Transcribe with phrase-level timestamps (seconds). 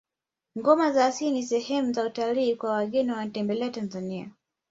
[0.59, 4.29] ngoma za asili ni sehemu ya utalii kwa wageni wanaotembelea tanzania